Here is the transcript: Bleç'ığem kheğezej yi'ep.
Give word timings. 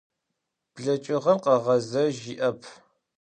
Bleç'ığem 0.73 1.37
kheğezej 1.43 2.15
yi'ep. 2.27 2.61